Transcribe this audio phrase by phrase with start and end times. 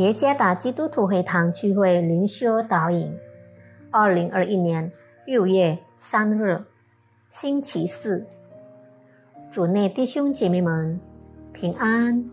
[0.00, 3.14] 耶加达基督徒会堂聚会灵修导引，
[3.90, 4.90] 二零二一年
[5.26, 6.64] 六月三日，
[7.28, 8.26] 星期四，
[9.50, 10.98] 主内弟兄姐妹们
[11.52, 12.24] 平安。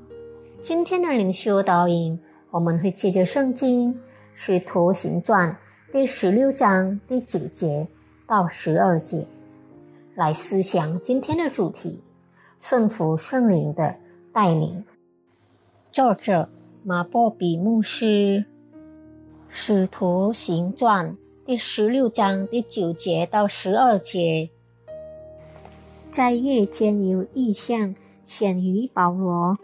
[0.61, 2.17] 今天的灵修导引，
[2.51, 3.95] 我们会借着圣经
[4.33, 5.57] 《使徒行传》
[5.91, 7.89] 第十六章第九节
[8.25, 9.27] 到十二节，
[10.15, 12.01] 来思想今天的主题：
[12.57, 13.97] 顺服圣灵的
[14.31, 14.85] 带领。
[15.91, 16.47] 作者。
[16.89, 18.45] 马波比牧师
[19.49, 21.11] 《使徒行传》
[21.45, 24.51] 第十六章第九节到十二节，
[26.09, 29.57] 在夜间有异象显于保罗，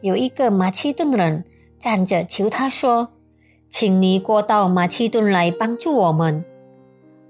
[0.00, 1.44] 有一个马其顿人
[1.78, 3.10] 站着求他说
[3.70, 6.44] ：“请你过到马其顿来帮助我们。”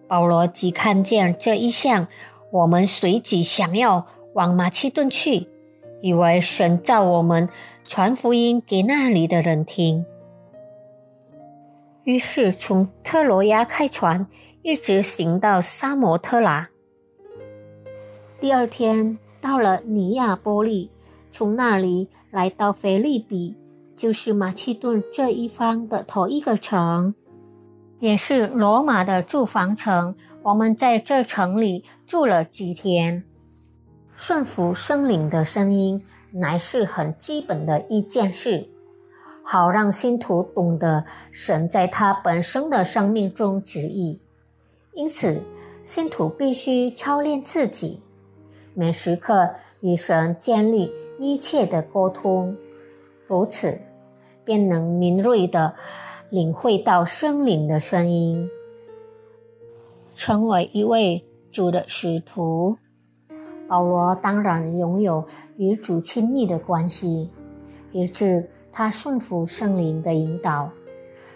[0.09, 2.09] 保罗即看见这一项，
[2.51, 5.47] 我们随即想要往马其顿去，
[6.01, 7.51] 以为神造我们。
[7.89, 10.05] 传福音给那里的人听。
[12.05, 14.27] 于是从特罗亚开船，
[14.61, 16.69] 一直行到沙摩特拉。
[18.39, 20.91] 第二天到了尼亚波利，
[21.31, 23.57] 从那里来到腓利比，
[23.97, 27.15] 就是马其顿这一方的头一个城，
[28.01, 30.15] 也是罗马的住房城。
[30.43, 33.25] 我们在这城里住了几天，
[34.15, 36.05] 顺服生灵的声音。
[36.33, 38.69] 乃是很基本的一件事，
[39.43, 44.21] 好让信徒懂得神在他本身的生命中旨意。
[44.93, 45.43] 因此，
[45.83, 48.03] 信徒必须操练自己，
[48.75, 52.57] 每时刻与神建立密切的沟通，
[53.27, 53.81] 如此
[54.45, 55.75] 便能敏锐地
[56.31, 58.51] 领会到生灵的声音，
[60.15, 62.77] 成为一位主的使徒。
[63.69, 65.25] 保罗当然拥有
[65.59, 67.31] 与主亲密的关系，
[67.93, 70.71] 以致他顺服圣灵的引导。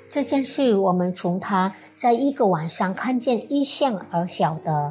[0.09, 4.91] 这件事我们从他在一个晚上看见异象而晓得。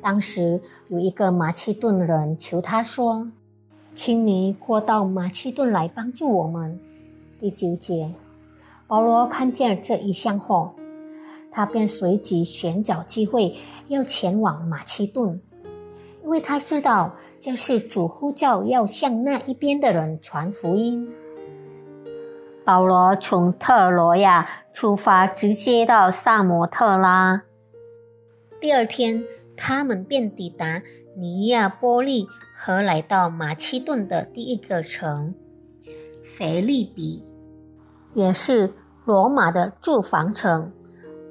[0.00, 3.30] 当时有一个马其顿人求他说
[3.94, 6.78] ：“请你过到马其顿来帮助我们。”
[7.38, 8.14] 第九节，
[8.86, 10.74] 保罗看见这一项后，
[11.50, 13.56] 他便随即寻找机会
[13.88, 15.40] 要前往马其顿。
[16.22, 21.12] 因为他知道这是主呼叫要向那一边的人传福音。
[22.64, 27.42] 保罗从特罗亚出发，直接到萨摩特拉。
[28.60, 29.24] 第二天，
[29.56, 30.80] 他们便抵达
[31.16, 35.34] 尼亚波利和来到马其顿的第一个城——
[36.22, 37.24] 腓利比，
[38.14, 38.72] 也是
[39.04, 40.72] 罗马的住房城。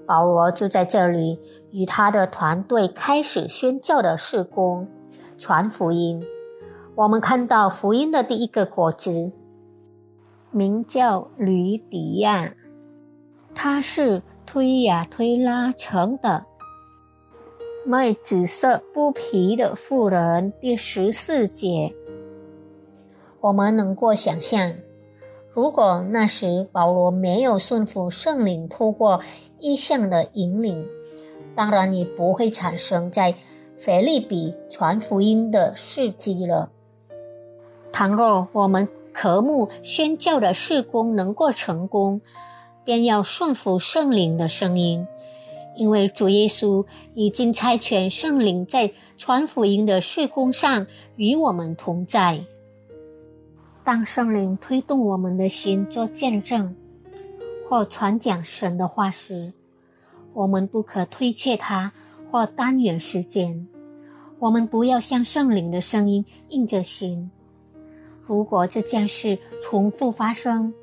[0.05, 1.39] 保罗就在这里。
[1.71, 4.87] 与他的团队开始宣教的事工，
[5.37, 6.23] 传福音。
[6.95, 9.31] 我们看到福音的第一个果子，
[10.51, 12.53] 名叫吕底亚，
[13.55, 16.45] 他是推亚推拉城的
[17.85, 20.51] 卖紫色布皮的妇人。
[20.59, 21.95] 第十四节，
[23.39, 24.73] 我们能够想象，
[25.53, 29.21] 如果那时保罗没有顺服圣灵，透过
[29.59, 30.85] 意象的引领。
[31.55, 33.35] 当然也不会产生在
[33.77, 36.71] 腓利比传福音的事迹了。
[37.91, 42.21] 倘若我们渴慕宣教的事工能够成功，
[42.85, 45.05] 便要顺服圣灵的声音，
[45.75, 52.45] 因为主耶稣已经差遣圣灵在传福音的事工上与我们同在。
[53.83, 56.75] 当圣灵推动我们的心做见证
[57.67, 59.53] 或传讲神的话时，
[60.33, 61.91] 我们不可推却它
[62.31, 63.67] 或耽延时间。
[64.39, 67.29] 我们不要向圣灵的声音硬着心。
[68.25, 70.73] 如果这件事重复发生，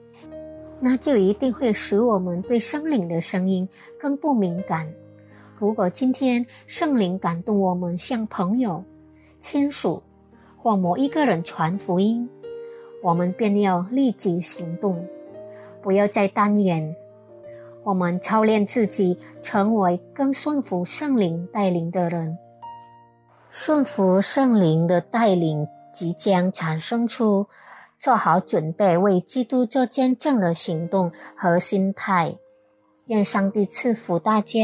[0.80, 3.68] 那就一定会使我们对圣灵的声音
[3.98, 4.86] 更不敏感。
[5.58, 8.84] 如果今天圣灵感动我们向朋友、
[9.40, 10.00] 亲属
[10.56, 12.28] 或某一个人传福音，
[13.02, 15.04] 我们便要立即行动，
[15.82, 16.94] 不要再单延。
[17.88, 22.36] 我们操练自己，成为更顺服圣灵带领的人。
[23.48, 27.46] 顺服圣灵的带领，即将产生出
[27.98, 32.36] 做好准备为基督做见证的行动和心态。
[33.06, 34.58] 愿上帝赐福大家。